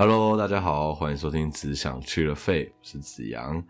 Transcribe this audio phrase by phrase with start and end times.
[0.00, 3.62] Hello，大家好，欢迎收听《只想去了肺》，我是子阳。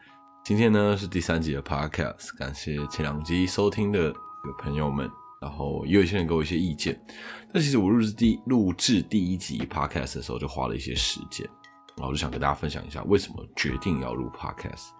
[0.44, 4.14] 今天呢是第三集的 Podcast，感谢前两集收听的
[4.60, 5.10] 朋友们。
[5.40, 7.04] 然后也有一些人给我一些意见，
[7.52, 11.44] 但其实我录制第录制第一集 Podcast 的时候就花了一些时间，
[11.96, 14.90] 然后就想跟大家分享一下为什么决定要录 Podcast。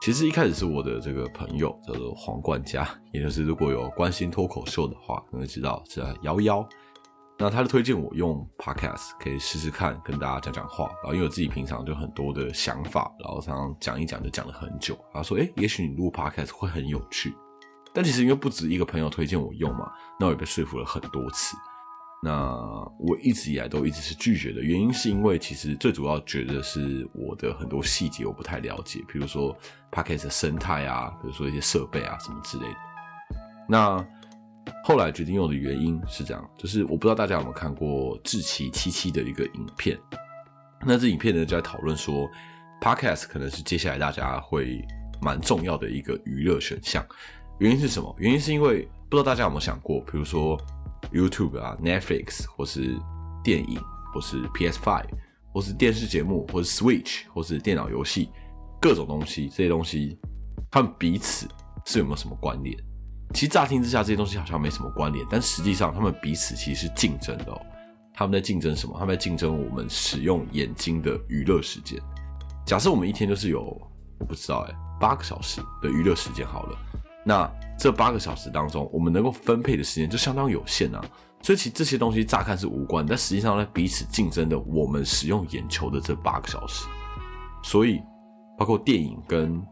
[0.00, 6.64] 其实一开始是我的这个朋友叫做黄冠佳，也就是如果有关心脱口秀的话，可能知道是瑶瑶。
[7.38, 10.86] 那他就推荐我用 Podcast 可以试试看，跟大家讲讲话。
[11.02, 14.98] 然后因为我自己平常就很多的想法，然后常常讲一讲就讲了很久。
[15.12, 17.34] 他说：“哎，也许你录 Podcast 会很有趣。”
[17.92, 21.56] 但其实因为不止一个朋友推荐我用嘛，那我也被说服了很多次。
[22.22, 22.54] 那
[22.98, 29.54] 我一直以来都一直是拒绝的原因，是因为其实最主要觉得是我的很多细节我不太了解，比如说
[29.92, 32.76] Podcast 的生态啊，比如说一些设备啊什么之类的。
[33.68, 34.04] 那
[34.84, 39.98] 后来决定用的原因是这样，就是我不知道大家有没有看过志奇七七的一个影片。
[40.84, 42.28] 那这影片呢就在讨论说
[42.80, 44.84] ，Podcast 可能是接下来大家会
[45.20, 47.04] 蛮重要的一个娱乐选项。
[47.58, 48.14] 原因是什么？
[48.18, 50.60] 原因是因为不知道大家有没有想过，比如说
[51.10, 52.94] YouTube 啊、Netflix 或是
[53.42, 53.80] 电影，
[54.12, 55.08] 或是 PS Five，
[55.52, 58.28] 或是电视节目，或是 Switch，或是电脑游戏，
[58.80, 60.18] 各种东西，这些东西，
[60.70, 61.48] 它们彼此
[61.86, 62.76] 是有没有什么关联？
[63.34, 67.60] 其实乍听之下，这些东西好像没什么关联，但实际上，他们彼此其实是竞争的哦。
[68.14, 68.94] 他们在竞争什么？
[68.98, 72.00] 他们在竞争我们使用眼睛的娱乐时间。
[72.64, 73.62] 假设我们一天就是有，
[74.18, 76.78] 我不知道哎，八个小时的娱乐时间好了。
[77.24, 81.04] 那这八个小时当中，我们能够分配的时间就相当有限啊。
[81.42, 86.86] 所以其实这些东西乍看是无关，但实际上呢，彼此竞争的我们使用眼球的这八个小时。
[87.62, 88.00] 所以，
[88.56, 89.62] 包括电影跟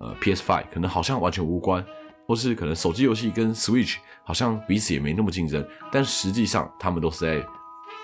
[0.00, 1.84] 呃 PS Five 可能好像完全无关。
[2.26, 7.46] 或是可能手机游戏跟 Switch 好像彼此也没那么竞争，但实际上他们都是在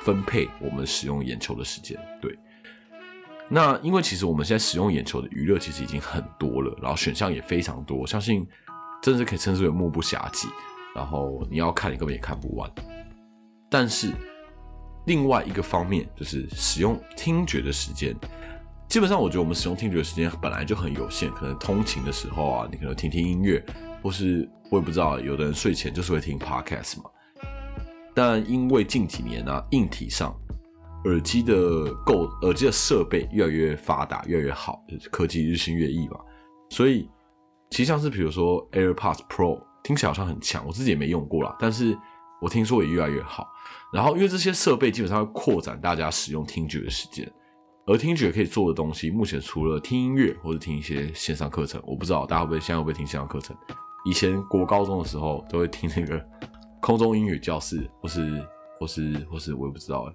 [0.03, 1.99] 分配我们使用眼球的时间。
[2.21, 2.39] 对，
[3.48, 8.47] 那因为其实我们现在使用眼球的娱乐其实已经很多了，然后选项也非常多，相信
[9.03, 10.48] 真是可以称之为目不暇接。
[10.95, 12.70] 然后你要看，你根本也看不完。
[13.70, 14.13] 但是
[15.07, 18.14] 另外一个方面就是使用听觉的时间，
[18.89, 23.64] 基本上我觉得我们使用听觉的时间本来就很有限，可能通勤的时候啊，你可能听听音乐。
[24.02, 27.11] 或是我也不知道，有的人睡前就是会听 podcast 嘛。
[28.14, 30.34] 但因为近几年呢，硬体上
[31.05, 36.18] 耳机的构耳机的设备越来越发达，越来越好，科技日新月异嘛。
[36.70, 37.08] 所以
[37.70, 41.96] 其实像是比如说 AirPods Pro，听起来好像很强，我自己也没用过啦，但是
[42.42, 43.48] 我听说也越来越好。
[43.92, 47.30] 然后因为这些设备基本上会扩展大家使用听觉的时间，
[47.86, 53.56] 而听觉可以做的东西，目前除了听音乐或者听一些线上课程，我不知道大家会不会现在会不会听线上课程。
[54.05, 56.24] 以前国高中的时候都会听那个
[56.80, 58.42] 空中英语教室，或是
[58.78, 60.14] 或是或是我也不知道哎，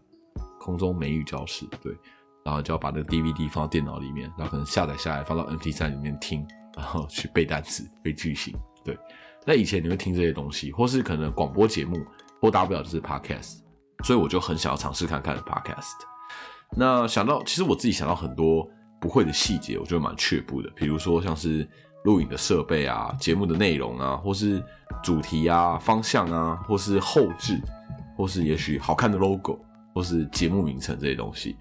[0.59, 1.96] 空中美语教室对，
[2.44, 8.56] 然后就要把那个 DVD 放到电脑里面，然后可能下载下来放到 MP3 里面听，然后去背单词、 背句型。
[8.84, 8.97] 对，
[9.46, 12.03] 那以前你会听这些东西，或是可能广播节目，
[12.41, 13.59] 或大不了就是 Podcast，
[14.03, 15.94] 所以我就很想要尝试看看 Podcast。
[16.75, 18.67] 那想到其实我自己想到很多
[19.00, 21.67] 不会的细节，我觉得蛮却步的，比如说像是。
[22.06, 24.64] 录影的设备啊，节目的内容啊，或是
[25.04, 27.60] 主题啊、方向啊，或是后置，
[28.16, 29.60] 或是也许好看的 logo，
[29.94, 31.58] 或是节目名称这些东西。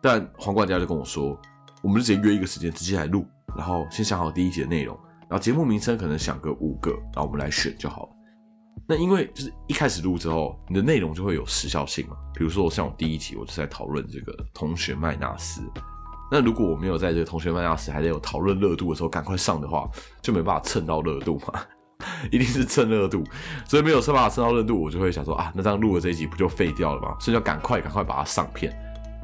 [0.00, 1.36] 但黄冠家就跟我说，
[1.82, 8.08] 我们就直接约一个时间，直接来录，然后先想好第一集的内容，然后节目名称可能想个五个，然后我们来选就好了。
[8.86, 12.16] 那因为就是一开始录之后，你的内容就会有时效性嘛。
[12.34, 15.62] 比如说像我第一集，我就在讨论这个同学麦纳斯。
[16.34, 19.86] 那如果我没有在这个同学麦纳斯还在有讨论热度的时候赶快上的话，
[20.22, 21.60] 就没办法蹭到热度嘛，
[22.32, 23.22] 一定是蹭热度，
[23.68, 27.14] 所以没有办法蹭到热度，我就会想说啊，那这样录的这一集不就废掉了吗？
[27.20, 28.74] 所以要赶快赶快把它上片，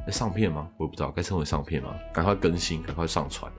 [0.09, 0.69] 上片吗？
[0.77, 1.95] 我也不知道该称为上片吗？
[2.13, 3.51] 赶快更新，赶快上传。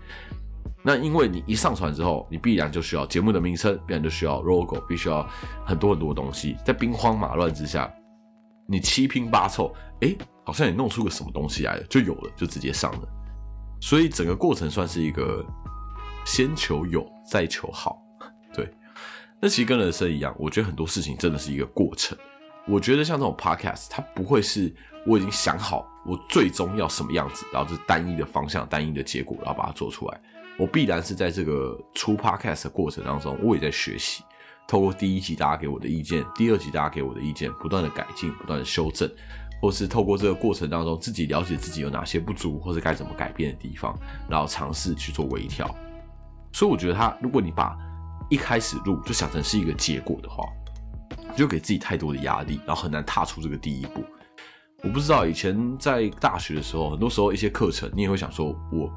[0.83, 5.27] 那因为你一上传之后，你必然就需要节目的名称，必然就需要 logo，必须要
[5.65, 7.91] 很多很多东西，在兵荒马乱之下，
[8.67, 13.18] 你七拼八凑，哎，好像也弄出个什么东西来了，就有了，就直接上了。
[13.79, 15.45] 所以整个过程算是一个
[16.25, 18.01] 先求有再求好，
[18.53, 18.69] 对。
[19.41, 22.17] 那其实跟人生一样，我觉得很多事情真的是一个过程。
[22.67, 24.73] 我觉得像这种 podcast，它不会是
[25.07, 30.21] 我已经想好我最终要什么样子，然后是单一的方向、单一的结果，然后把它做出来。
[30.57, 34.23] 我必然是在这个出 podcast 的过程当中，我也在学习，
[34.67, 39.09] 透过第一集大家给我的意见，第二集大家给我的意见，不断的改进，不断的修正。
[39.61, 43.97] 或是透过这个过程当中，自己了解自己有哪些不足，或者该怎么改变的地方，
[44.29, 45.69] 然后尝试去做微调。
[46.51, 47.77] 所以我觉得，他如果你把
[48.29, 50.43] 一开始录就想成是一个结果的话，
[51.35, 54.03] 就给自己太多的压力，然后很难踏出这个第一步。
[54.81, 58.89] 我不知道以前在大学的时候，很多时候一些课程，你也会想说，我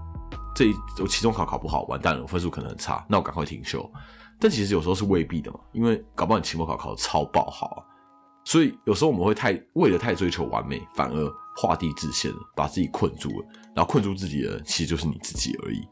[0.54, 0.66] 这
[1.00, 3.90] 我期中考考不好，完蛋了，我分数可能很差，那我赶快停休。
[4.38, 7.78] 但其实有时候是未必的嘛，因为搞不好你期末考考的超爆好啊。
[8.44, 13.46] 所以有时候我们会太为了太追求完美，反而画地自限了，把自己困住了。
[13.74, 15.86] 然后困住自己的，其实就是你自己而已。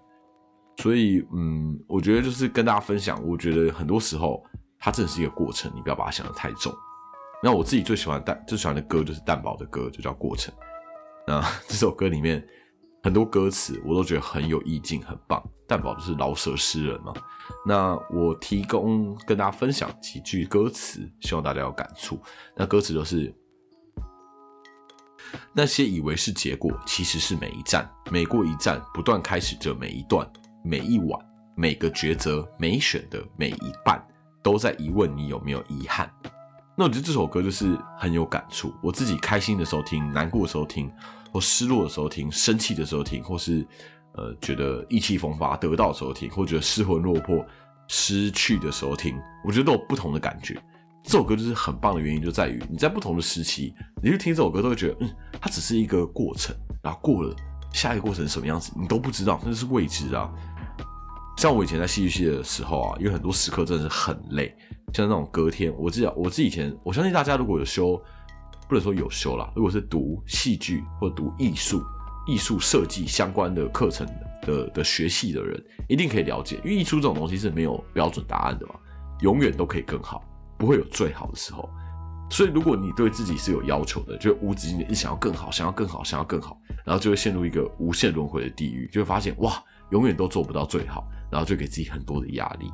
[0.76, 4.42] 所以，嗯，我觉得就是跟大家分享，我觉得很多时候
[4.78, 6.72] 它真的是一个过程，你不要把它想的太重。
[7.42, 10.52] 那我自己最喜欢蛋最喜欢的歌就是蛋堡的歌，就叫《过程》。
[11.26, 12.46] 那这首歌里面
[13.02, 15.42] 很多歌词我都觉得很有意境，很棒。
[15.66, 17.14] 蛋堡就是老舍诗人嘛。
[17.64, 22.20] 那我提供跟大家分享几句歌词，希望大家有感触。
[22.56, 23.32] 那歌词就是
[25.52, 30.28] 那些以为是结果，其实是每一站，每过一站，不断开始着每一段，
[30.64, 31.20] 每一晚，
[31.56, 34.04] 每个抉择，每选的每一半，
[34.42, 36.12] 都在疑问你有没有遗憾。
[36.76, 38.74] 那我觉得这首歌就是很有感触。
[38.82, 40.90] 我自己开心的时候听，难过的时候听，
[41.32, 43.66] 或失落的时候听，生气的时候听，或是
[44.14, 47.44] 呃觉得意气风发得到的时候听，或者失魂落魄
[47.88, 50.60] 失去的时候听，我觉得都有不同的感觉。
[51.02, 55.10] 这首歌就是很棒的原因，就在于你在不同的时期，你去听这首歌都会觉得，嗯，
[55.40, 57.34] 它只是一个过程，然后过了
[57.72, 60.30] 下一个过程什么样子，你都不知道，那是未知啊。
[61.38, 64.54] 像我以前在戏剧系的时候啊，有很多时刻真的是很累。
[64.92, 67.98] 像那种隔天，我记得我自己以前，我相信大家如果有修，
[68.70, 71.82] 不能说有修啦，如果是读戏剧或读艺术、
[72.24, 74.06] 艺术设计相关的课程
[74.42, 78.74] 的的学系的人，一定可以了解，因为艺术这种东西是没有标准答案的嘛，
[79.22, 80.22] 永远都可以更好，
[80.56, 81.68] 不会有最好的时候。
[82.30, 86.56] 所以如果你对自己是有要求的，就无止境的想要更好，想要更好，想要更好，
[86.86, 92.70] 然后就会陷入一个无限轮回的地狱，就会发现哇，永远都做不到最好，然后就给自己很多的压力。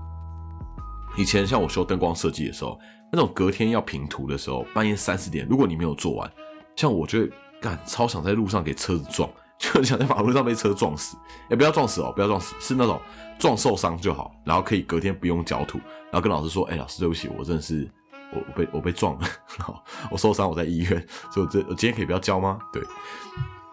[1.16, 2.78] 以前像我修灯光设计的时候，
[3.12, 6.30] 那种隔天要平图的时候，半夜三四点，如果你没有做完，
[6.74, 7.30] 像我就会
[7.60, 11.16] 干超想在路上给车子撞，就很想在马路上被车撞死。
[11.48, 13.00] 哎，不要撞死哦，不要撞死，是那种
[13.38, 15.78] 撞受伤就好，然后可以隔天不用交图，
[16.10, 17.88] 然后跟老师说：“哎，老师对不起，我真的是
[18.32, 19.28] 我我被我被撞了，
[20.10, 22.82] 我受伤，我在医院，所以我这我今天可以不要交吗？”对，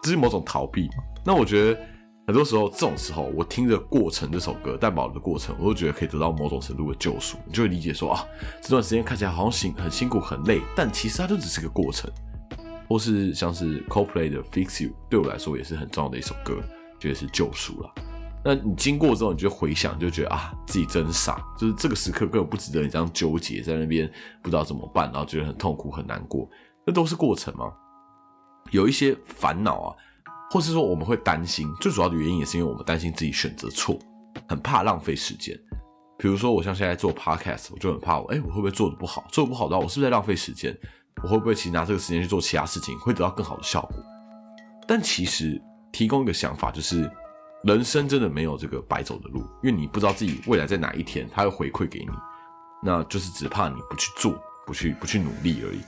[0.02, 1.04] 这是某种逃避嘛。
[1.24, 1.80] 那我觉得。
[2.26, 7.36] 很多时候，这种时候，我听着《过程》这首歌，蛋堡的过程，我都觉得可以得到某种程度的救赎。
[7.46, 8.24] 你就会理解说啊，
[8.62, 12.10] 这段时间看起来好像辛很辛苦、很累，但其实它就只是个过程。
[12.88, 16.62] 或是像是 Coldplay 的《Fix You》，对我来说也是很重要的一首歌，
[16.98, 17.94] 觉得是救赎了。
[18.42, 24.10] 那你经过之后，你就回想，就觉得啊，自己真傻，就是这个时刻根本不值得你这样纠结在那边，
[24.42, 26.48] 不知道怎么办，然后觉得很痛苦、很难过。
[26.86, 27.70] 那都是过程吗？
[28.70, 29.96] 有一些烦恼啊。
[30.54, 33.98] 或是说我们会担心，最主要的原因也是因为我们担心自己选择错，
[34.46, 35.52] 很怕浪费时间。
[36.16, 39.24] 比如说我像现在做 podcast，我就很怕我，哎，我会不会做的不好？
[39.32, 40.72] 做的不好的话，我是不是在浪费时间？
[41.24, 43.96] 我会不会其实拿这个时间去做其他事情，会得到更好的效果？
[44.86, 45.60] 但其实
[45.90, 47.10] 提供一个想法，就是
[47.64, 52.10] 人生真的没有这个白走的路，因为你不知道自己未来在哪一天，他会回馈给你，
[52.80, 55.80] 那就是只怕你不去做，不去不去努力而已。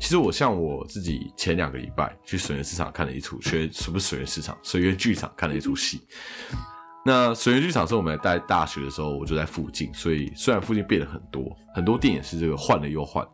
[0.00, 4.56] 其实我像我自己前两个礼拜去水源市场看了一出，学什么水源市场？
[4.62, 6.00] 水源剧场看了一出戏。
[7.04, 13.26] 那水源剧场是我们在大学的时候，我就在附近，所以虽然附近变了很多，很多店也是这个换了又换，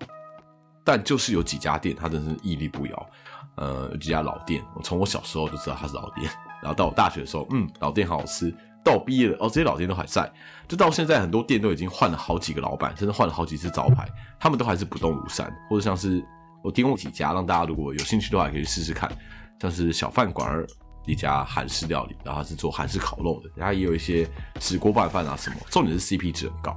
[0.85, 3.11] 但就是有几家店它真是屹立不摇。
[3.57, 8.53] 呃，有几家老店，我从我小时候就知道它是老店，然后到我大学的时候，嗯，老店好好吃。
[8.85, 10.31] 到毕业了，哦，这些老店都还在。
[10.69, 16.25] 就到现在，很多店都已经换了好几个老板，甚至换了好几次招牌，他们都还是不动如山，或者像是。
[16.63, 19.13] 我提供几家，让大家如果有兴趣的话，可以试试看。
[19.61, 20.67] 像是小饭馆儿
[21.05, 24.27] 一家韩式料理，然后是做韩式烤肉的，然后也有一些
[24.61, 25.57] 石锅拌饭啊什么。
[25.69, 26.75] 重点是 CP 值很高。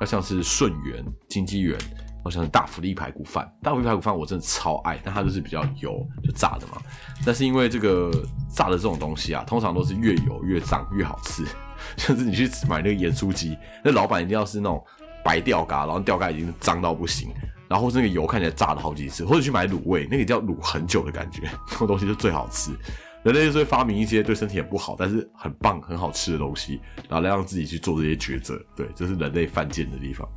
[0.00, 1.78] 那像是顺源、金鸡园，
[2.26, 3.50] 好像大福利排骨饭。
[3.62, 6.82] 大福利排骨饭我真的超爱，但它就是比较油，就炸的嘛。
[7.24, 8.10] 但是因为这个
[8.52, 11.44] 炸的这种东西啊，通常都是越油越脏越好吃。
[11.96, 14.82] 像是你去买那个盐酥鸡，那老板一定要是那种
[15.22, 17.30] 白吊嘎，然后吊嘎已经脏到不行。
[17.68, 22.70] 然后那个油看起来炸了好几次，或者去买卤味，那个叫卤很久的感觉， 这种东西就最好吃。
[23.24, 28.56] 人类就是会发明一些对身体很不好，但是很棒、很好吃的东西，然后来让自己去做这些抉择。
[28.76, 30.28] 对，这是人类犯贱的地方。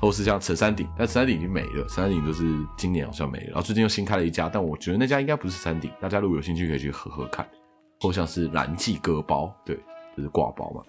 [0.00, 2.44] 或是像陈山顶，但陈山顶已经没了，陈山顶就是
[2.76, 3.46] 今年好像没了。
[3.46, 7.46] 然后最近又新开了一家，但我觉得那家应该不是山顶，大家如果有兴趣可以去喝喝看。
[8.00, 9.76] 或像是蓝记割包，对，
[10.14, 10.82] 就是挂包嘛。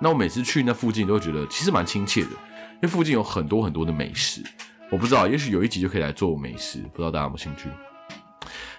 [0.00, 4.40] 那我每次去那附近都会觉得其实蛮亲切的，因为附近有很多很多的美食。
[4.90, 7.68] 我不知道，也许有一集就可以来做美食，不知道大家有没有兴趣？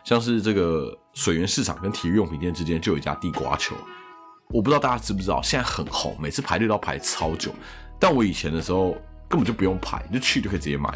[0.05, 3.75] 像是这个水源市场跟体育用品店之间就有一家地瓜球，
[4.49, 7.51] 我不知道大家知不知道，现在很红，每次排队都要排超久。
[7.99, 8.95] 但我以前的时候
[9.27, 10.93] 根本就不用排，就去就可以直接买。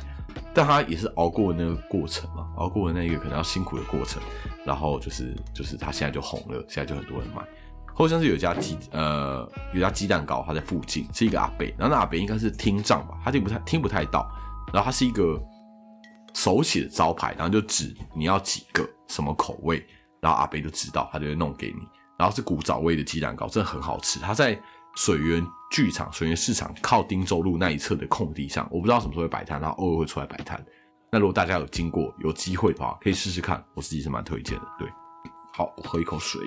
[0.53, 4.21] 但他也是熬过那个过程嘛，熬过那个可能要辛苦的过程，
[4.65, 7.41] 然后就是就是他现在就红了，现在就很多人买。
[7.93, 14.31] 或像是有家鸡呃有家鸡蛋糕，他在附近是一个阿北，然后那阿北应该是听障吧，他听不太听不太到，
[14.71, 15.37] 然后他是一个
[16.33, 19.85] 手写的招牌，然后就指你要几个什么口味，
[20.21, 21.87] 然后阿北就知道，他就会弄给你。
[22.17, 24.19] 然后是古早味的鸡蛋糕，真的很好吃。
[24.19, 24.57] 他在
[24.95, 30.63] 水源剧场、水源市场靠汀州路那一侧的空地上，我不知道什么时候会摆摊，然后偶尔会出来摆摊。
[31.11, 34.65] 那如果大家有经过、有机会的话，可以试试看，我自己是蛮推荐的。
[34.77, 34.87] 对，
[35.53, 36.41] 好，我喝一口水。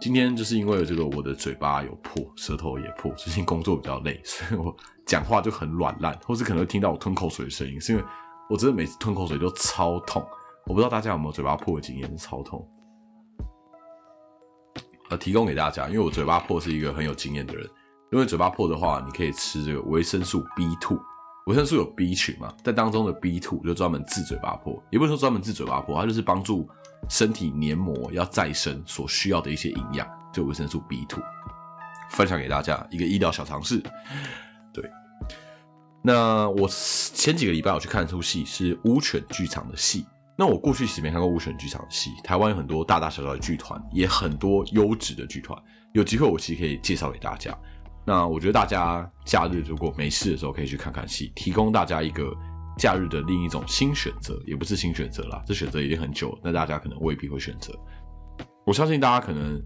[0.00, 4.74] 今天就是因为这个，我的嘴巴有破，舌头也破，最近工作比较累，所以我
[5.06, 8.04] 讲话就很软烂，或是可能会听到我吞口水的声音，是因为
[8.50, 10.22] 我真的每次吞口水都超痛。
[10.66, 12.66] 我不知道大家有没有嘴巴破的经验，超痛。
[15.16, 17.68] 提供给大家，因为我嘴巴破是一个很有经验的人，
[18.12, 20.98] 因为嘴巴破的话，你可以吃这个维生素 B two，
[21.46, 26.68] 维生素有 B 群嘛，在当中的 B two 就专门治嘴巴破，也不是说专门治嘴巴破，它就是帮助。
[27.06, 31.22] 身体黏膜要再生所需要的一些营养，就维生素 B two，
[32.08, 33.78] 分享给大家一个医疗小常识。
[34.72, 34.90] 对，
[36.00, 40.06] 那我前几个礼拜我去看一出戏，是乌犬剧场的戏。
[40.36, 45.60] 那我过去其实没看过乌犬剧场戏，台湾有很多大大小小的剧团，也很多优质的剧团，
[45.92, 47.56] 有机会我其实可以介绍给大家。
[48.04, 52.34] 那我觉得大家假日如果没事的时候，可以去看看戏，提供大家一个。
[52.76, 57.72] 假日的另一种新选择，也不是新选择啦，这选择已经很久了，那大家可能未必会选择。
[58.66, 59.62] 我相信大家可能，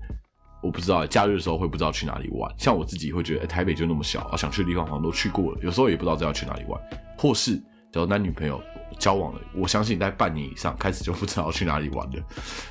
[0.63, 2.55] 我不知道假日的时候会不知道去哪里玩。
[2.59, 6.79] 像我自己会觉得，台北就那么小，想去的地方好像都去过了，有时候也不知道要去哪里玩。
[7.17, 7.59] 或是，
[7.93, 8.61] 只要男女朋友
[8.99, 12.23] 交往了，我相信在半年以上开始就不知道去哪里玩了，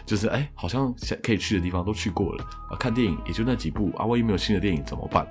[0.05, 0.93] 就是哎，好像
[1.23, 5.27] 可以去的地方都去过了啊，看电影也就那几部啊，万一没有新的电影怎么办？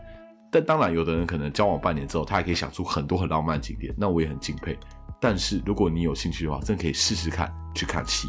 [0.50, 4.78] 但当然，有的人可能交往半年之后，他还可以想出很多很浪漫的景点，那我也很敬佩。
[5.20, 8.28] 但是如果你有兴趣的话，真的可以试试看去看戏。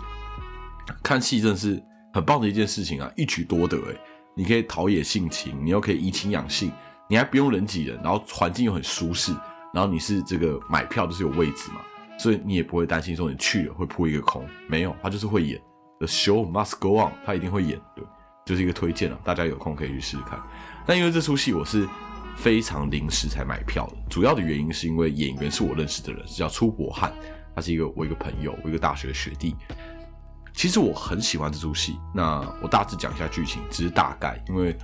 [1.03, 1.81] 看戏真的是
[2.13, 3.99] 很棒的一件事情啊，一举多得诶，
[4.35, 6.71] 你可以陶冶性情，你又可以怡情养性，
[7.07, 9.33] 你还不用人挤人，然后环境又很舒适，
[9.77, 11.81] 然后你是这个买票就是有位置嘛，
[12.17, 14.43] 所以你也不会担心说你去了会扑一个空。
[14.67, 15.62] 没有，他就是会演
[16.00, 17.79] ，The show must go on，他一定会演。
[17.96, 18.03] 对，
[18.43, 20.41] 就是一个推荐了，大家有空可以去试试看。
[20.88, 21.88] 但因为这出戏我是。
[22.38, 27.12] 非常临时才买票的，主要的原因是因为演员是我认识的人，是叫出博汉，
[27.55, 29.55] 他是一个我一个朋友，我一个大学的学弟。
[30.53, 34.77] 其实我很喜欢这出戏，那我大致讲一下剧情，只是大概，因为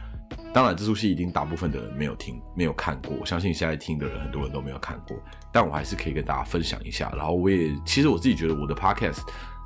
[0.54, 5.18] 当然这出戏一定大部分的人没有听、没有看过，我相信现在听的人很多人都没有看过，
[5.52, 7.12] 但我还是可以跟大家分享一下。
[7.16, 9.22] 然后我也其实我自己觉得我的 podcast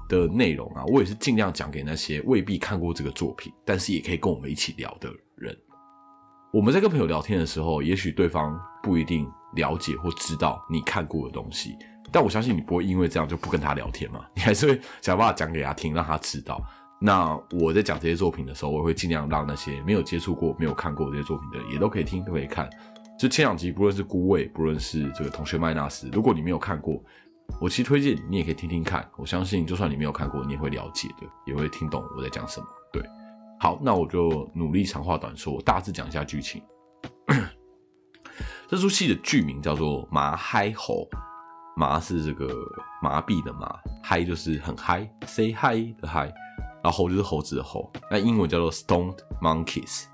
[0.07, 5.55] 的内容啊，我也是尽量讲给那些未必看过这个作品，但是也可以跟我们一起聊的人。
[6.53, 11.75] 我们在跟朋友聊天的时候，也许对方不一定了解或知道你看过的东西，
[12.09, 16.62] 但我相信你不会因为这样就不跟他聊天嘛，你还是会想办法讲给他听，让他知道。
[17.00, 22.70] 那我在讲这些作品的时候，我会尽量让那些没有接触过、没有看过这些作品的也都可以听、都可以看。
[23.20, 27.04] 就前两集，不论是孤味，不论是这个同学麦纳斯，如果你没有看过，
[27.62, 29.10] 我其实推荐你也可以听听看。
[29.16, 32.68] 我相信，就算你没有看过，你也会了解的，也会听懂我在讲什么。
[32.92, 33.04] 对。
[33.60, 36.62] 好，那我就努力长话短说，我大致讲一下剧情。
[38.70, 40.94] 这出戏的剧名叫做《麻嗨猴》，
[41.75, 42.48] 麻是这个
[43.01, 46.32] 麻痹的麻，嗨就是很嗨，say hi 的嗨，
[46.88, 47.91] 然后猴就是猴子的猴。
[48.10, 50.06] 那英文叫做 Stone Monkeys。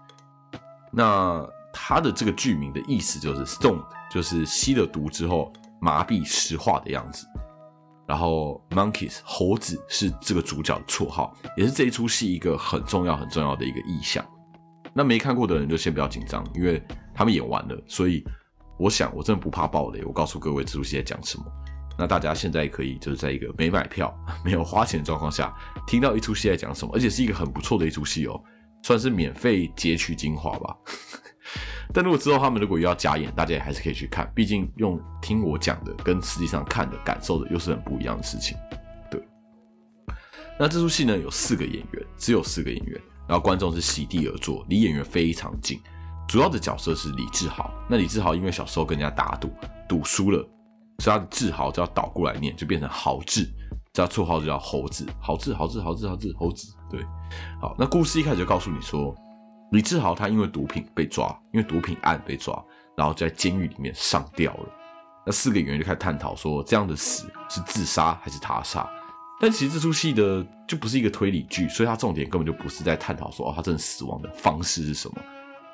[0.92, 7.28] 那它的这个剧名的意思就是 Stone 就是吸了毒之后麻痹石化的样子。
[8.08, 14.26] 然后，monkeys 猴子是这个主角的绰号，也是这一出戏一个很重要、很重要的一个意象。
[14.94, 18.26] 那没看过的人就先不要紧张，因为他们演完了，所以
[18.80, 20.04] 我想我真的不怕暴雷。
[20.06, 21.46] 我告诉各位这出戏在讲什么。
[21.98, 25.54] 那大家现在可以就是在一个没买票、 没有花钱的状况下，
[25.86, 28.42] 听到一出戏在讲什么，而且是一个很不错的一出戏哦，
[28.82, 30.76] 算是免费截取精华吧。
[31.94, 38.58] 但如果之后他们如果又要加演，大家也还是可以去看，毕竟用听我讲的跟实际上看的感受的又是很不一样的事情。
[39.12, 39.22] 对，
[40.58, 45.80] 那这出戏呢有四个演员，只有四个演员，然后观众是席地而坐，离演员非常近。
[46.28, 49.52] 主要的角色是李志豪，那李志豪因为小时候跟人家打赌，
[49.88, 50.44] 赌输了，
[51.00, 53.48] 所以他的字豪就要倒过来念，就变成豪志，
[53.92, 56.74] 这绰号就叫猴子，豪志，豪志，豪志，豪志，猴子。
[56.90, 57.04] 对，
[57.62, 59.16] 好，那故事一开始就告诉你说。
[59.72, 62.64] 李志豪他因为毒品被抓，因为毒品案被抓，
[62.96, 64.70] 然后在监狱里面上吊了。
[65.26, 68.88] 那四个演员就开始探讨说，这样的死是自杀还是他杀？
[69.42, 75.16] 但其实这出戏的就不是一个推理剧，所以它重点根本就不是在探讨说，哦，他真的死亡的方式是什么？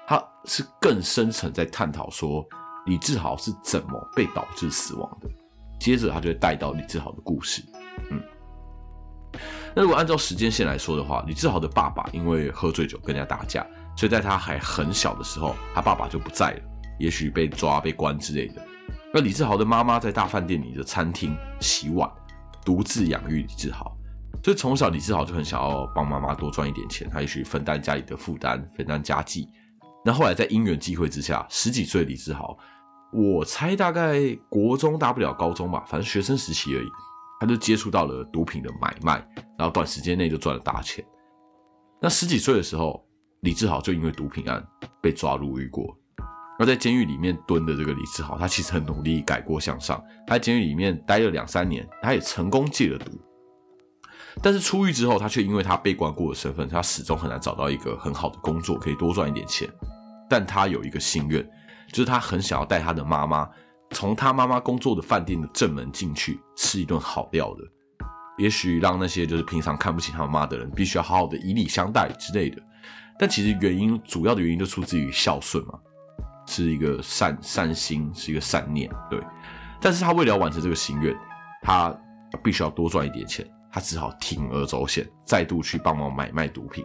[0.08, 2.42] 他是更深层在探讨说，
[2.90, 5.30] 李志豪是怎么被导致死亡的？
[5.80, 7.64] 接着他就会带到李志豪的故事。
[8.10, 8.20] 嗯，
[9.76, 13.64] 那如果按照时间线来说的话，李志豪的爸爸因为喝醉酒跟人家打架，
[13.96, 16.62] 所以在他还很小的时候，他爸爸就不在了，
[17.00, 18.66] 也许被抓、被关之类的。
[19.14, 22.10] 那李志豪的妈妈在大饭店里的餐厅洗碗，
[22.66, 23.96] 独自养育李志豪。
[24.44, 29.48] 所以从小李志豪就很想要帮妈妈多赚一点钱，他也许分担家里的负担，分担家计。
[30.04, 32.58] 那后来在因缘际会之下，十几岁李志豪，
[33.12, 36.88] 我猜大概国中大不了高中吧，反正学生时期而已，
[37.40, 39.14] 他就接触到了毒品的买卖，
[39.58, 41.04] 然后短时间内就赚了大钱。
[42.00, 43.04] 那十几岁的时候，
[43.42, 44.66] 李志豪就因为毒品案
[45.02, 45.98] 被抓入狱过。
[46.60, 53.12] 那在监狱里面蹲的这个李志豪，他其实很努力改过向上，他在监狱里面待了两三年，他也成功戒了毒。
[54.42, 59.68] 但是出狱之后，他却因为他被关过的身份，他始终很难找到一个很好的工作，可以多赚一点钱。
[60.30, 61.50] 但他有一个心愿，
[61.92, 63.50] 就是他很想要带他的妈妈
[63.92, 67.64] 从他妈妈工作的饭店的正门进去吃一顿好料的，
[68.38, 72.62] 也许让那些就是平常看不起他妈的人，必须要好好的以礼相待之类的。
[73.18, 75.74] 但其实原因主要的原因就出自于孝顺嘛，
[76.48, 79.22] 是一个善善心，是一个善念，对。
[79.82, 81.16] 但是他为了要完成这个心愿，
[81.62, 81.94] 他
[82.44, 83.46] 必须要多赚一点钱。
[83.72, 86.84] 他只好铤而走险，再度去帮忙买卖毒品。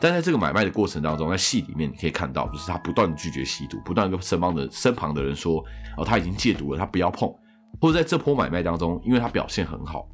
[0.00, 5.64] 但在这个买卖的过程当中，在戏里面你可以看到，就是他不断拒绝吸毒，不断跟身旁的身旁的人说
[5.96, 7.32] ：“哦，他已经戒毒了，他不要碰。”
[7.80, 10.08] 或者在这波买卖当中，因为他表现很好，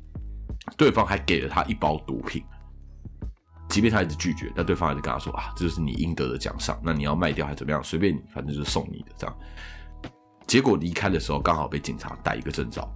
[0.77, 2.45] 对方还给了他一包毒品。
[3.69, 6.79] 即便他一直拒绝，但对方还是跟他说：“啊，这就是你应得的奖赏。
[6.83, 7.83] 那你要卖掉还怎么样？
[7.83, 9.37] 随便你，反正就是送你的这样。”
[10.47, 12.87] 结果离开的时候，刚好被警察逮一个正着。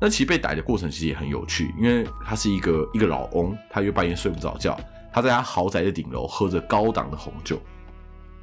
[0.00, 4.78] 那其实被逮的过程其实也很有趣，因为他是一个一个老翁，他又半夜睡不着觉，
[5.12, 7.58] 他在他豪宅的顶楼喝着高档的红酒，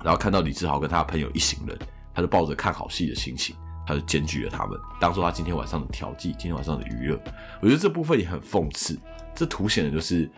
[0.04, 1.78] 然后看到李志豪跟他的朋友一行人，
[2.16, 3.56] 他就抱着看好戏的心情，
[3.86, 7.20] 他就检举了他们，当做他今天晚上的调剂，今天晚上的娱乐。
[7.62, 8.98] 我觉得这部分也很讽刺，
[9.36, 10.32] 这凸显的就是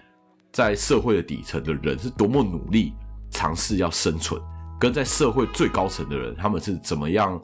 [0.51, 2.93] 在社会的底层的人是多么努力
[3.29, 4.41] 尝试要生存，
[4.79, 7.39] 跟在社会最高层的人他们是怎么样。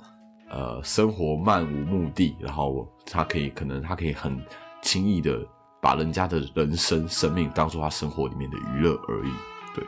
[0.49, 4.43] 呃，生活漫无目的，然后他可以可能他可以很
[4.81, 5.39] 轻易的
[5.79, 9.31] 把人家的人生生命当做他生活里面的娱乐而已。
[9.75, 9.85] 对，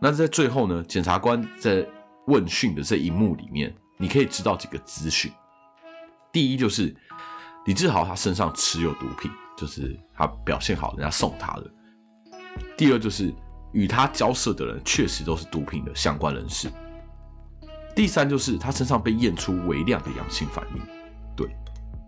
[0.00, 1.86] 那在最后呢，检察官在
[2.28, 5.30] 问讯的这一幕里面，你可以知道几个资讯。
[6.32, 6.96] 第一就是
[7.66, 11.70] 李志豪他身上持有毒品，就是他表现好，人家送他的。
[12.74, 13.34] 第二就是
[13.72, 16.70] 与他交涉的人确实都是毒品的相关人士。
[17.94, 20.80] 第三就是他身上被验出微量的阳性反应，
[21.36, 21.48] 对。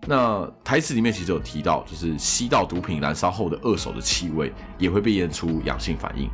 [0.07, 6.29] 那台词里面其实有提到，就是吸到毒品燃烧后的二手的气味也会被验出阳性反应，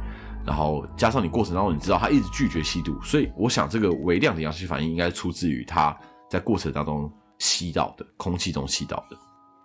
[0.44, 5.96] 然后加上你过程当中你知道他一直拒绝吸毒，所以我想这个微量的阳性反应应该出自于他
[6.28, 9.16] 在过程当中吸到的空气中吸到的。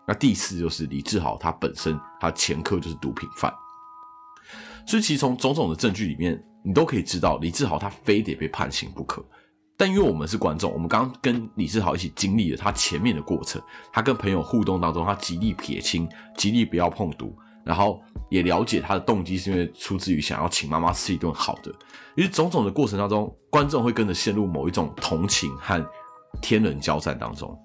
[0.08, 3.52] 那第四就是李志豪他本身他前科就是毒品犯，
[4.86, 9.26] 所以其实从种种的证据里面，你都可以知道李志豪他非得被判刑不可。
[9.78, 13.62] 但因为我们是观众，我们刚刚跟李志豪一起经历了他前面的过程，
[13.92, 16.08] 他跟朋友互动当中，他极力撇清，
[16.38, 17.36] 极力不要碰毒，
[17.66, 21.74] 然后也了解他的动机是因为出自于想要请妈妈吃一顿好的，
[22.16, 25.86] 于是种种的过程当中，观众会跟着陷入某一种同情和
[26.42, 27.58] 天人交战当中。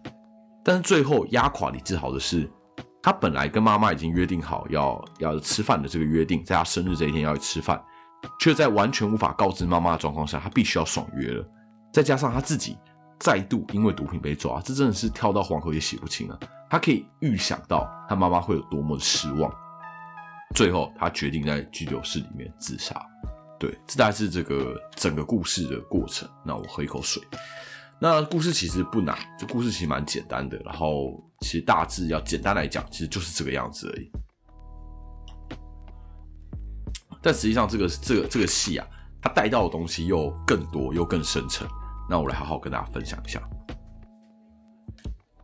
[0.64, 2.50] 但是最后压垮李志豪的是，
[3.00, 7.80] 他本来跟妈妈已经约定好要要吃饭的这个约定，在他生日这一天要去吃饭，
[8.40, 11.48] 却在完全无法告知妈妈的状况下，他必须要爽约了。
[11.92, 12.79] 再加上他自己
[13.18, 16.38] 再度因为毒品被抓，这真的是跳到黄河也洗不清啊！
[16.70, 19.53] 他可以预想到他妈妈会有多么的失望，
[20.55, 22.94] 最后他决定在拘留室里面自杀。
[23.59, 26.29] 对，这大概是这个整个故事的过程。
[26.46, 27.20] 那我喝一口水。
[27.98, 30.57] 那故事其实不难，这故事其实蛮简单的。
[30.64, 34.11] 然后其实大致要简单来讲，其实就是这个样子而已。
[37.20, 38.87] 但实际上，这个这个这个戏啊。
[39.22, 41.68] 他带到的东西又更多又更深层，
[42.10, 43.40] 那我来好好跟大家分享一下。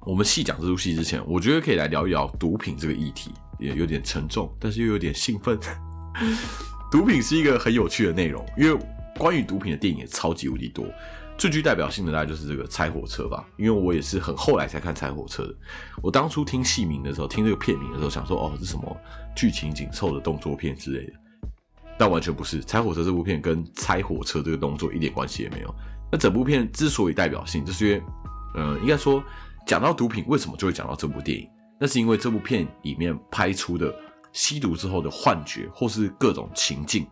[0.01, 5.57] 我们细讲这出戏之前，我觉得可以来聊一聊毒品这个议题，也有点沉重，但是又有点兴奋。
[6.91, 8.85] 毒品是一个很有趣的内容，因为
[9.17, 10.85] 关于毒品的电影也超级无敌多。
[11.39, 15.55] 最具代表性的大概就是这个《拆火车》吧，因为我也是很后来才看《拆火车》的。
[16.03, 18.97] 我当初听戏名的时候，听这个片名的时候，想说哦，是什么
[19.37, 21.13] 剧情紧凑的动作片之类的。
[21.97, 25.75] 但完全不是，拆火车这部片跟拆火车这个动作一点关系也没有。
[26.11, 28.03] 那整部片之所以代表性，就是因为，
[28.55, 29.23] 呃，应该说
[29.67, 31.49] 讲到毒品，为什么就会讲到这部电影？
[31.79, 33.95] 那是因为这部片里面拍出的
[34.33, 37.07] 吸毒之后的幻觉，或是各种情境，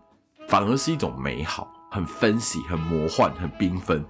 [0.49, 4.05] 反而是一种美好，很 fancy，很魔幻，很缤纷。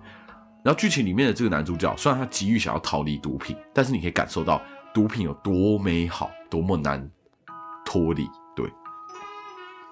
[0.63, 4.63] 然后剧情里面的这个男主角，虽然他急于想要逃离毒品，但是你可以感受到
[4.95, 7.11] 毒品有多美好，多么难
[7.85, 8.29] 脱离。
[8.55, 8.71] 对，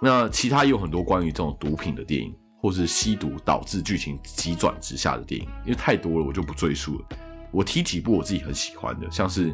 [0.00, 7.05] 那其他也有很多关于这种毒品的电影，或是吸毒导致剧情急转直下的电影，因为太多了，我就不赘述了。
[7.51, 9.53] 我提几部我自己很喜欢的，像是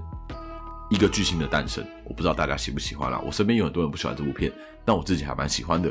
[0.91, 3.19] 一个巨星的诞生，我不知道大家喜不喜欢啦。
[3.25, 4.53] 我身边有很多人不喜欢这部片，
[4.85, 5.91] 但我自己还蛮喜欢的。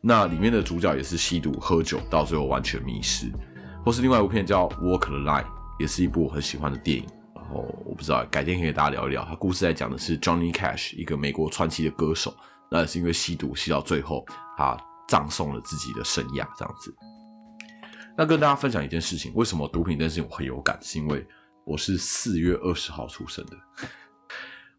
[0.00, 3.32] 那里面的主角也是吸毒、喝酒，到最后完全迷失。
[3.84, 5.44] 或是另外一部片叫《Walk the Line》，
[5.78, 7.06] 也是一部我很喜欢的电影。
[7.34, 9.24] 然后我不知道，改天可以大家聊一聊。
[9.24, 12.34] 他故事在讲的是 Johnny Cash，一个美国传奇的歌手，
[12.70, 14.26] 那也是因为吸毒吸到最后，
[14.58, 14.76] 他
[15.08, 16.94] 葬送了自己的生涯，这样子。
[18.16, 21.26] 那跟大家分享一件事情，为什么毒品这件事情我很有感，是因为
[21.64, 23.56] 我是四月二十号出生的。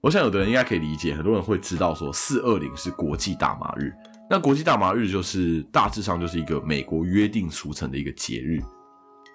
[0.02, 3.94] 我想有的人应该可以理解，很多人会知道说四二零是国际大麻日。
[4.30, 8.62] 那国际大麻日就是大致上就是一个美国约定俗成的一个节日。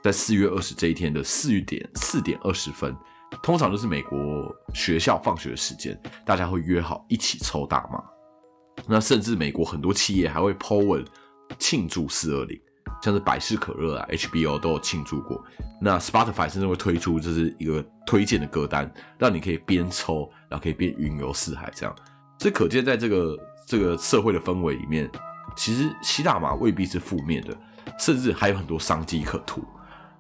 [0.03, 2.95] 在四月二十这一天的四点四点二十分，
[3.43, 8.14] 通常都是美国学校放学时间，大家会约好一起抽大麻。
[8.87, 11.05] 那甚至美国很多企业还会 po 文
[11.59, 12.61] 庆祝四二零，
[13.03, 15.43] 像是百事可乐啊、HBO 都有庆祝过。
[15.81, 21.95] 那 Spotify 甚至会推出就是一个推荐的歌单，让你可以边抽，然后可以边云游四海这样。
[22.39, 25.11] 这可见在这个这个社会的氛围里面，
[25.57, 27.57] 其实吸大麻未必是负面的，
[27.99, 29.65] 甚至还有很多商机可图。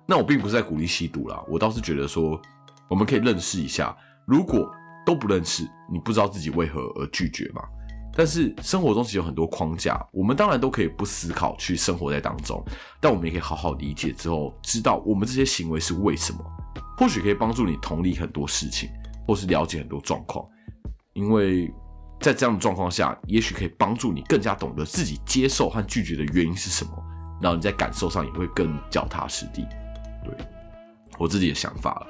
[0.06, 2.40] 那我并不是在鼓励吸毒啦，我倒是觉得说，
[2.88, 4.70] 我们可以认识一下，如果
[5.04, 7.62] 都不认识，你不知道自己为何而拒绝嘛。
[8.16, 12.64] 但是生活中其实有很多框架，我们当然都可以不思考去生活在当中，
[13.00, 16.38] 但我们也可以好好理解之后，知道我们这些行为是为什么，
[16.96, 18.88] 或许可以帮助你同理很多事情，
[19.26, 20.46] 或是了解很多状况，
[21.14, 21.72] 因为
[22.20, 26.92] 在这样的状况下，也许可以帮助你更加懂得自己接受和拒绝的原因是什么，
[27.42, 29.66] 然后你在感受上也会更脚踏实地。
[30.24, 30.34] 对
[31.18, 32.06] 我自己的想法了，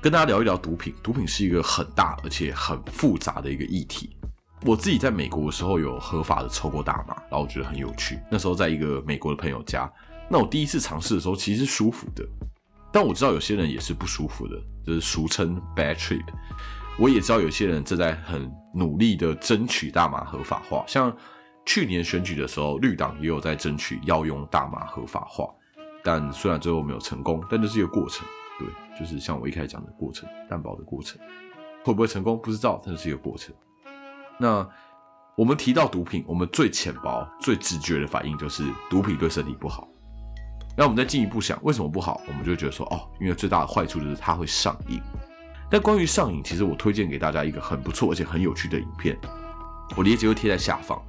[0.00, 0.94] 跟大家聊一聊毒品。
[1.02, 4.15] 毒品是一个很大而且很复杂的一个议题。
[4.62, 8.18] 我自己在美国的时候有合法的抽过大麻，然后我觉得很有趣。
[8.30, 9.90] 那时候在一个美国的朋友家，
[10.28, 12.26] 那我第一次尝试的时候其实是舒服的，
[12.92, 16.24] 但我知道有些人也是不舒服的，就是俗称 bad trip。
[16.98, 21.14] 我也知道有些人正在很努力的争取大麻合法化，像
[21.66, 25.46] 去年选举的时候，绿党也有在争取要用大麻合法化。
[26.02, 28.26] 但虽然最后没有成功，但这是一个过程，
[28.58, 31.20] 对，就是像我一开始讲的过程，担保的过程，
[31.84, 33.54] 会不会成功不知道，但是是一个过程。
[34.38, 34.68] 那
[35.36, 39.88] 我们提到毒品，我们最浅薄、最直觉的反应就是毒品对身体不好。
[40.76, 42.20] 那我们再进一步想，为什么不好？
[42.26, 45.00] 我们就觉得说，哦，因为最大的坏处就是它会上瘾。
[45.70, 49.18] 但关于上瘾，其实我推荐给大家一个很不错而且很有趣的影片，
[49.96, 51.00] 我链接会贴在下方。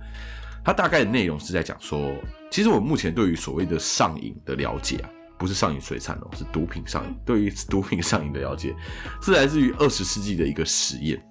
[0.64, 2.14] 它大概的内容是在讲说，
[2.50, 7.16] 其实我目前对于所谓的上瘾的了解啊，不是上瘾水产哦，是毒品上瘾。
[7.26, 8.76] 对于毒品上瘾的了解，
[9.22, 11.22] 是来自于二十世纪的一个实验。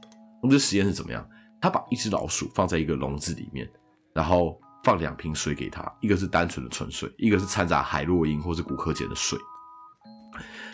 [0.42, 1.26] 那这实验是怎么样？
[1.61, 3.69] 他把一只老鼠放在一个笼子里面，
[4.12, 9.38] 然后放两瓶水给他，一个是单纯的纯水，一个是掺杂海洛因或是骨科碱的水。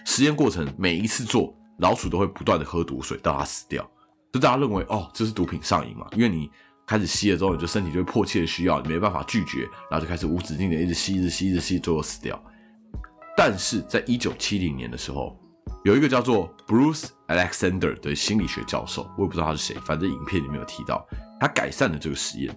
[0.04, 3.88] 实验过程每一次做，老鼠都会不断的喝毒水，到它死掉。
[4.32, 6.06] 就大家认为哦，这是毒品上瘾嘛？
[6.12, 6.50] 因为你。
[6.84, 12.38] 开始吸了之后，你就身体就会迫切的需要，你没办法拒绝，然后就开始无止境的一直吸，一直吸，一直吸，最后死掉。
[13.36, 15.38] 但是在一九七零年的时候，
[15.84, 21.04] 有一个叫做 Bruce Alexander 的心理学教授，我也不知道他是谁，反正影片里面有提到，
[21.40, 22.56] 他改善了这个实验，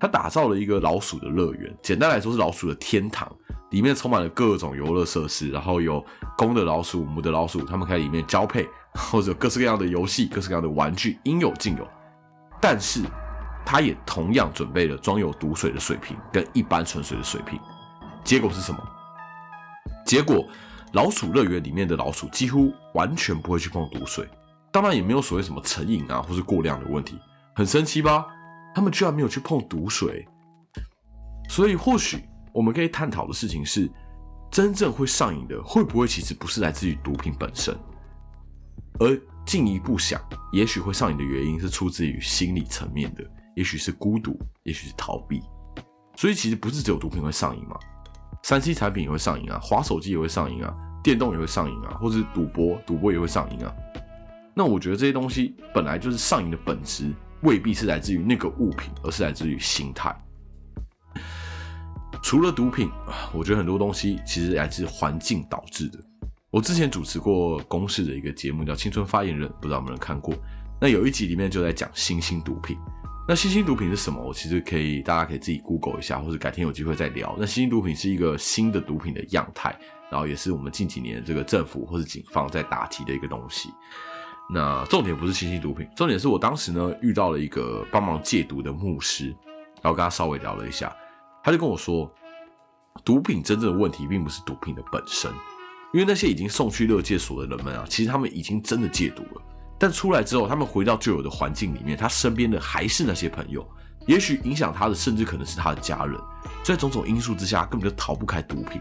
[0.00, 3.30] 他打造了一个老鼠的乐园，简单来说是老鼠的天堂，
[3.70, 6.04] 里面充满了各种游乐设施，然后有
[6.36, 11.88] 公的老鼠、母的老鼠，他们可以里面交配，或者各式各样的游戏、各式各样的玩具，应有尽有。
[12.60, 13.02] 但是
[13.64, 17.60] 他也同样准备了装有毒水的水瓶跟一般纯水的水瓶，
[18.24, 18.78] 结果是什么？
[20.04, 20.44] 结果
[20.94, 24.28] 老鼠乐园里面的老鼠几乎完全不会去碰毒水，
[24.72, 27.18] 当然也没有所谓什么成瘾啊或是过量的问题，
[27.54, 28.26] 很神奇吧？
[28.74, 30.24] 他们居然没有去碰毒水，
[31.48, 33.90] 所以或许我们可以探讨的事情是，
[34.52, 37.76] 真正会上瘾的会不会其实不是来自于毒品本身，
[39.00, 40.20] 而进一步想，
[40.52, 43.24] 也许会上瘾的原因是出自于心理层面的。
[43.56, 45.40] 也许是孤独，也许是逃避，
[46.16, 47.78] 所以其实不是只有毒品会上瘾嘛，
[48.44, 50.70] 三 C 产品也会上瘾啊，滑手机也会上瘾啊，
[51.02, 53.74] 电动也会上瘾啊，或者是赌博，赌博也会上瘾啊。
[54.54, 60.14] 那我觉得这些东西本来就是上瘾的本质，未必是来自于那个物品，而是来自于心态。
[62.22, 62.90] 除了毒品
[63.32, 65.98] 我觉得很多东西其实来自环境导致的。
[66.50, 70.34] 我之前主持过公视的一个节目叫《青春发言人》，不知道有没有人看过？
[70.78, 72.76] 那有一集里面就在讲新兴毒品。
[73.26, 74.22] 那新兴毒品是什么？
[74.22, 77.34] 我其实可以，大家可以自己 Google 一下，或者改天有机会再聊。
[77.38, 79.74] 那新兴毒品是一个新的毒品的样态，
[80.10, 83.70] 然后也是我们近几年这个政府或者警方在答题的一个东西。
[84.52, 89.28] 那重点不是新兴毒品，重点是我当时呢遇到了一个帮忙戒毒的牧师，
[89.80, 90.94] 然后跟他稍微聊了一下，
[91.42, 92.12] 他就跟我说，
[93.06, 95.32] 毒品真正的问题并不是毒品的本身，
[95.94, 99.42] 因为那些已经送去乐戒所的人们啊，其实他们已经真的戒毒了，
[99.78, 103.66] 但出来之后，他们回到旧有的环境里面，他身边的还是那些朋友，
[104.06, 106.18] 也许影响他的甚至可能是他的家人，
[106.62, 108.80] 在种种因素之下，根本就逃不开毒品，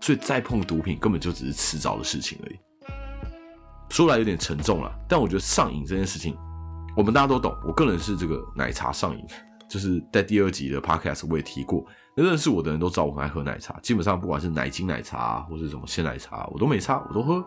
[0.00, 2.58] 所以再碰毒品根本就只是迟早的事情而已。
[3.90, 6.36] 说来有点沉重了，但我觉得上瘾这件事情，
[6.96, 7.54] 我们大家都懂。
[7.66, 9.24] 我个人是这个奶茶上瘾，
[9.68, 17.44] 就是在第二集的 podcast 我也提过，认识我的人都知道我很爱喝奶茶，基本上不管是奶精奶茶或是什么鲜奶茶，我都没差，我都喝。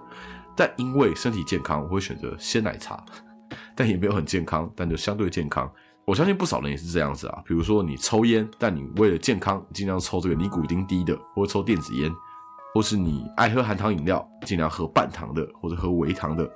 [0.56, 3.04] 但因为身体健康，我会选择鲜奶茶，
[3.76, 5.72] 但也没有很健康，但就相对健康。
[6.06, 12.12] 我相信不少人也是这样子啊，比如说你抽烟，但你为了健康，尽量抽这个尼古丁低的，或抽电子烟。
[12.74, 16.50] 或是你爱喝含糖饮料，尽量喝半糖的，或者喝微糖的，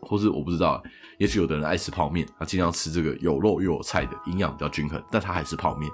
[0.00, 0.82] 或是我不知道，
[1.18, 5.88] 也许有的人爱吃泡面，他尽量吃这个有肉又有菜的，营养比较均衡，但他还是泡面。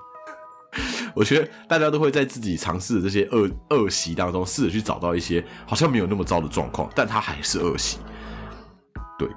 [1.14, 7.98] 我觉得大家都会在自己尝试的这些恶恶习当中，试着去找到一些好像没有那么糟的状况，但它还是恶习。
[9.18, 9.28] 对，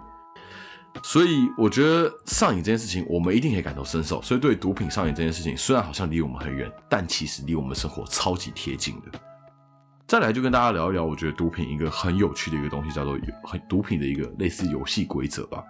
[1.04, 4.22] 所以我觉得上瘾这件事情，我们一定可以感同身受。
[4.22, 9.20] 所以对毒品上瘾这件事情，虽然好像离我们很远，但其实离我们生活超级贴近的。
[10.08, 15.62] 再来就跟大家聊一聊，我觉得毒品一个很有趣的一个东西，叫做很毒品的一个类似游戏规则吧。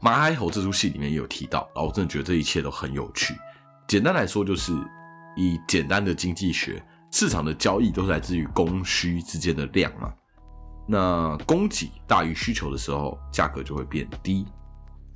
[0.00, 3.34] 马海猴这出戏里面也有提到，然后我真的觉得这一切都很有趣。
[3.92, 4.72] 简单来说，就是
[5.36, 10.10] 以简单的经济学，市场的交易都是来自于供需之间的量嘛。
[10.88, 14.46] 那供给大于需求的时候，价格就会变低；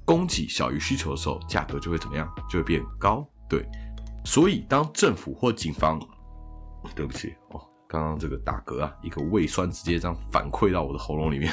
[0.04, 2.30] 供给小于需求的时候，价格就会怎么样？
[2.50, 3.26] 就会变高。
[3.48, 3.66] 对，
[4.26, 5.98] 所以当政府或警方，
[6.94, 7.66] 对不起哦。
[7.88, 11.50] 刚刚这个打嗝啊，一个胃酸直接这样反馈到我的喉咙里面。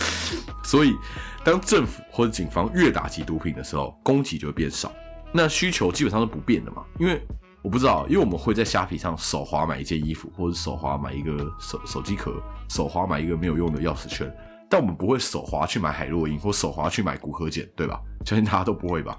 [0.64, 0.94] 所以，
[1.44, 4.90] 当政府或者警方越打击毒品的时候，供给就会变少，
[5.34, 6.84] 那需求基本上是不变的嘛。
[6.98, 7.20] 因为
[7.60, 14.32] 我不知道，因为我们会在虾皮上手滑买一件衣服，或者手滑买一个手手机壳，手滑买一个没有用的钥匙圈，
[14.70, 18.00] 但我们不会手滑去买海洛因或手滑去买骨科碱，对吧？
[18.24, 19.18] 相信大家都不会吧。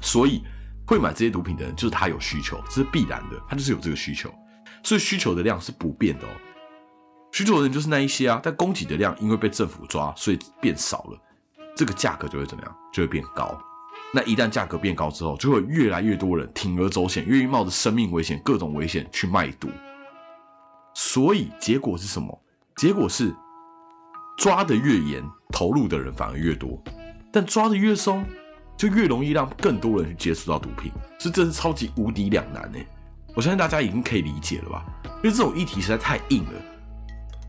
[0.00, 0.42] 所以，
[0.86, 4.32] 会买这些毒品的人，就是他有需求，这是必然的，他就是有这个需求。
[4.82, 6.30] 所以需求的量是不变的哦，
[7.32, 11.18] 需求的人就是那一些啊，但供给的量因为被政府抓，所以变少了，
[11.74, 12.76] 这个价格就会怎么样？
[12.92, 13.58] 就会变高。
[14.14, 19.68] 那一旦价格变高之后，就会越来越多人铤而走险，愿意冒着生命危险、各种危险去卖毒。
[20.94, 22.42] 所以结果是什么？
[22.76, 23.34] 结果是
[24.38, 26.80] 抓的越严，投入的人反而越多；
[27.30, 28.24] 但抓的越松，
[28.76, 30.90] 就越容易让更多人去接触到毒品。
[31.18, 32.78] 是真是超级无敌两难呢。
[33.34, 34.84] 我相信大家已经可以理解了吧？
[35.22, 36.52] 因为这种议题实在太硬了，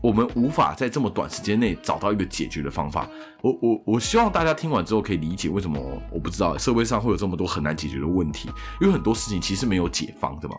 [0.00, 3.08] 我们无法在这么短时间内找到一个解决的方法。
[3.42, 5.80] 我我我希望大家听完之后可以理解为什么
[6.12, 8.48] 我不知道社会上会有这么多很难解决的问题，
[8.80, 10.54] 因为很多事情其实没有解方的嘛。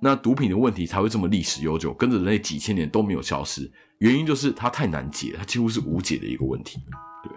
[0.00, 6.78] 那毒品的问题才会这么历史悠久，跟着人类几千年都没有消失，原因就是它太难解，它几乎是无解的一个问题。
[7.24, 7.32] 对，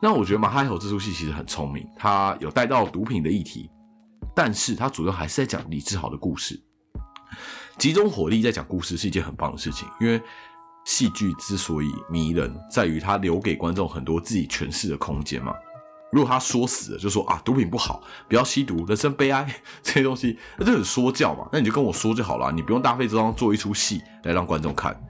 [0.00, 3.70] 那我觉得马海猴这出戏其实很聪明，他有带到毒品的议题。
[4.32, 6.58] 但是他主要还是在讲李志豪的故事，
[7.78, 9.88] 集中火力在讲故事是一件很棒的事情。
[10.00, 10.20] 因为
[10.84, 15.54] 戏剧之所以迷人，在于他留给观众很多自己诠释的空间嘛。
[16.12, 19.46] 如果他说死了，就说啊，毒品不好，不要吸毒，人生悲哀
[19.80, 21.48] 这些东西，那就很说教嘛。
[21.52, 25.00] 那你就跟我说就好了，你不用大费周章做一出戏来让观众看。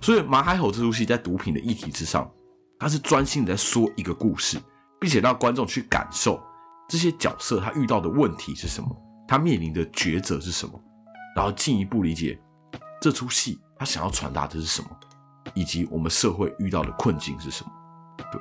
[0.00, 2.30] 所以马海吼这出戏在毒品的议题之上，
[2.78, 4.58] 他是专心的在说一个故事，
[5.00, 6.38] 并且让观众去感受。
[6.88, 8.88] 这些角色他遇到的问题是什么？
[9.26, 10.78] 他面临的抉择是什么？
[11.34, 12.38] 然后进一步理解
[13.00, 14.90] 这出戏他想要传达的是什么，
[15.54, 17.70] 以及我们社会遇到的困境是什么？
[18.30, 18.40] 对。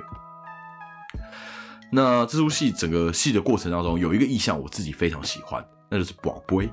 [1.92, 6.72] 那这出戏整个戏的过程当中，有一个意象我自己非常喜欢，那就是宝贝。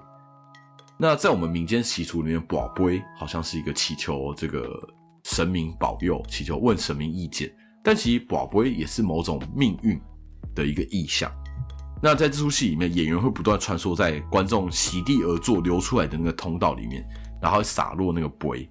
[0.97, 4.69] 那在我们民间习俗里面，宝贝好像是一个祈求这个
[5.25, 10.01] 神明保佑，祈求问神明意见，但其实宝贝也是某种命运
[10.55, 11.31] 的一个意象。
[12.01, 17.05] 那在这出戏里面，演员会不断穿梭在观众席地而坐流出来的那个通道里面，
[17.43, 18.71] 然后洒落那个杯。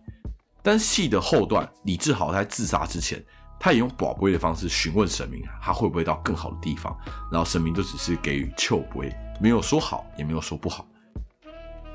[0.67, 3.23] 但戏的后段，李志豪在自杀之前，
[3.57, 6.93] 他也用宝贝的方式询问神明，他会不会到更好的地方？
[7.31, 10.85] 然后神明就只是给予秋杯，没有说好，也没有说不好。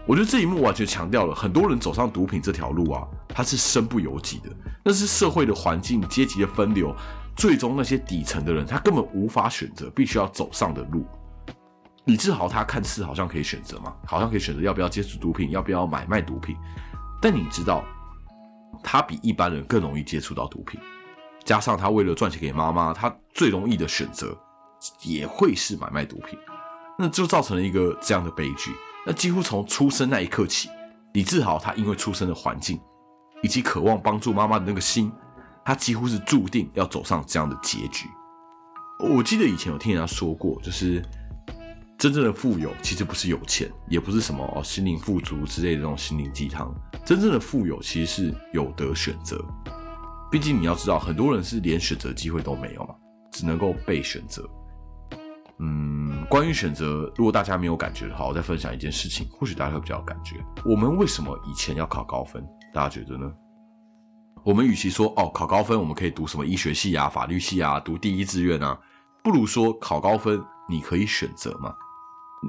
[0.06, 4.48] 我觉得这一幕完全强调了，很多人走上毒品这条路啊，他是身不由己的，
[4.82, 6.96] 那是社会的环境、阶级的分流，
[7.36, 11.04] 最终那些底层的人，他根本无法选择，必须要走上的路。
[12.06, 16.56] 李志豪他看似好像可以选择嘛，好像可以选择要不要接触毒品，要不要买卖毒品。
[17.20, 17.84] 但你知道，
[18.82, 20.80] 他比一般人更容易接触到毒品，
[21.44, 24.36] 加上他为了赚钱给妈妈，他最容易的选择
[25.02, 26.38] 也会是买卖毒品，
[26.98, 28.70] 那就造成了一个这样的悲剧。
[29.04, 30.68] 那几乎从出生那一刻起，
[31.14, 32.80] 李志豪他因为出生的环境
[33.42, 35.12] 以及渴望帮助妈妈的那个心，
[35.64, 38.08] 他几乎是注定要走上这样的结局。
[39.00, 41.02] 我记得以前有听人家说过，就是
[41.98, 46.74] 真正的富有其实不是有钱，也不是什么哦心灵富足之类的这种心灵鸡汤。
[47.04, 49.44] 真正的富有其实是有得选择。
[50.30, 52.94] 毕竟你要知道，很多人是连选择机会都没有嘛，
[53.30, 54.48] 只能够被选择。
[55.60, 60.44] 嗯，关于选择，如果大家没有感觉的话，我再分享一件事情，或许大家会比较有感觉。
[60.64, 62.44] 我们为什么以前要考高分？
[62.72, 63.30] 大家觉得呢？
[64.42, 68.76] 我们与其说哦考高分，我们可以读什么医学系啊、法律系啊，读第一志愿啊。
[69.22, 71.74] 不如说考高分，你可以选择吗？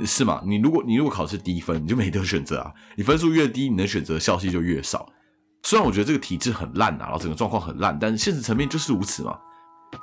[0.05, 0.41] 是吗？
[0.43, 2.71] 你如果你如果考试低分，你就没得选择啊。
[2.95, 5.07] 你分数越低，你能选择校系就越少。
[5.61, 9.37] 虽然我觉得这个体制很烂啊，然后整个状况很烂，但是现实层面就是如此嘛。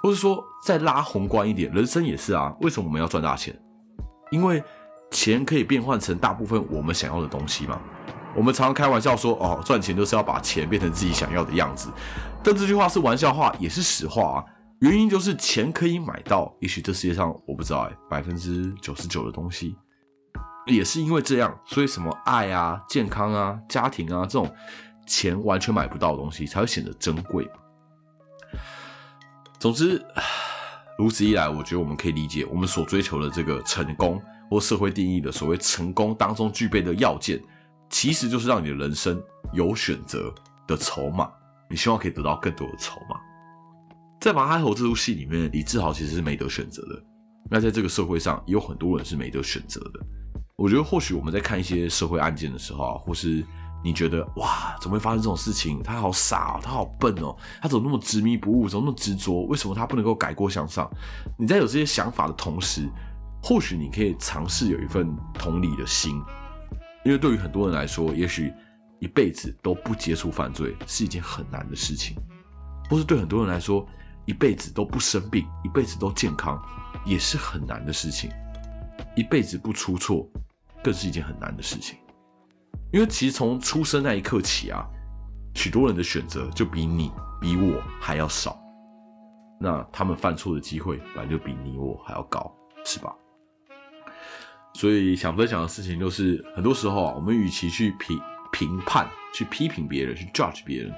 [0.00, 2.54] 或是说再拉宏观一点，人生也是啊。
[2.60, 3.52] 为什么我们要赚大钱？
[4.30, 4.62] 因为
[5.10, 7.80] 钱可以变换成大部分我们想要的东西嘛。
[8.36, 11.90] 我们常常开玩笑说，哦，赚钱就是要把钱变成自己想要的样子。
[12.44, 14.44] 但这句话是玩笑话，也是实话啊。
[14.80, 19.76] 原因就是钱可以买到，也许这世界上我不知道哎，百分之九十九的东西，
[20.66, 24.50] 也是因为这样，所以什么爱啊、健康啊、家庭啊这种
[25.06, 27.46] 钱完全买不到的东西，才会显得珍贵。
[29.58, 30.02] 总之，
[30.96, 37.38] 如此一来，我觉得我们可以理解，我们所追求的这个成功，或社会定义的所谓成功当中具备的要件，
[37.90, 40.34] 其实就是让你的人生有选择
[40.66, 41.30] 的筹码。
[41.68, 43.19] 你希望可以得到更多的筹码。
[44.20, 47.02] 在《马海猴》这部戏里面，李志豪其实是没得选择的。
[47.50, 50.00] 那在这个社会上，也有很多人是没得选择的。
[50.56, 53.42] 我觉得，或许我们在看一些社会案件的时候啊，或是
[53.82, 55.82] 你觉得哇，怎么会发生这种事情？
[55.82, 59.46] 他好傻哦，他好笨哦，他怎么那么执迷不悟，怎么那么执着？
[59.46, 60.86] 为什么他不能够改过向上？
[61.38, 62.86] 你在有这些想法的同时，
[63.42, 66.20] 或许你可以尝试有一份同理的心，
[67.06, 68.52] 因为对于很多人来说，也许
[68.98, 72.14] 一辈子都不接触犯罪是一件很难的事情，
[72.90, 73.88] 或是对很多人来说。
[74.30, 76.56] 一辈子都不生病，一辈子都健康，
[77.04, 78.30] 也是很难的事情。
[79.16, 80.24] 一辈子不出错，
[80.84, 81.98] 更是一件很难的事情。
[82.92, 84.86] 因为其实从出生那一刻起啊，
[85.56, 88.56] 许多人的选择就比你、比我还要少。
[89.58, 93.12] 那他们犯错的机会，本来就比你我还要高，是吧？
[94.74, 98.16] 所以想分享的事情就是，很多时候啊，我们与其去评
[98.52, 100.94] 评判、去批评别人、去 judge 别人，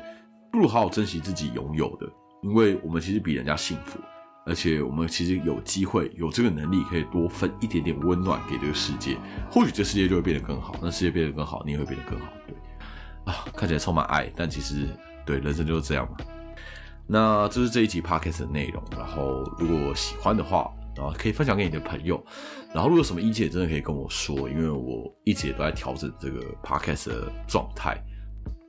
[0.53, 2.07] 不如好好珍惜自己拥有的。
[2.43, 3.99] 因为我们其实比人家幸福，
[4.45, 9.17] 而且我们其实有机会有这个能力，可以多分一点点温暖给这个世界，
[9.51, 10.75] 或许这世界就会变得更好。
[10.83, 12.27] 那世界变得更好，你也会变得更好。
[12.47, 12.57] 对，
[13.33, 14.89] 啊，看起来充满爱，但其实
[15.25, 16.17] 对人生就是这样嘛。
[17.07, 18.83] 那这是这一集 podcast 的内容。
[18.97, 22.21] 然后如果喜欢的话，然后可以分享给你的朋友。
[22.75, 27.97] 然后如果有什么意见，真的可以跟我说，因为我一直也都在调整这个 podcast 的状态。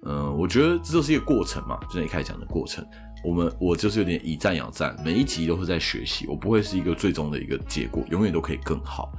[0.06, 2.86] 嗯，我觉得这就是一个过程嘛，就像一开始讲的过程。
[3.24, 9.12] 我们我就是有点以战养战，每一集都是在学习，我不会是一个最终的一个结果，永远都可以更好。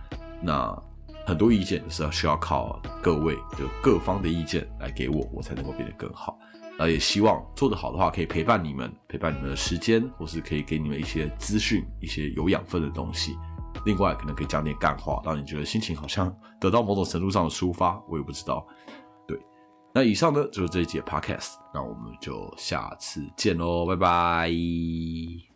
[0.43, 0.77] 那
[1.27, 6.38] 很多意见是要需要靠各位就各方的意见来给我，我才能够变得更好。
[6.79, 13.37] 那也希望做得好的话，可以陪伴你们，陪伴你们的时间，或是可以给你们一些资讯，一些有养分的东西。
[13.87, 18.03] 另外，可能可以讲点干话，让你觉得心情好像得到某种程度上的抒发。
[18.09, 18.67] 我也不知道。
[19.94, 25.54] 那以上呢就是这一节 podcast，那我们就下次见喽，拜拜。